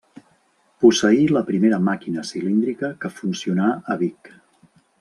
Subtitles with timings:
[0.85, 4.33] Posseí la primera màquina cilíndrica que funcionà a Vic.